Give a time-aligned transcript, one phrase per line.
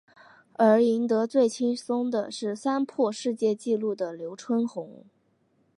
[0.53, 5.03] 而赢得最轻松的是三破世界纪录的刘春红。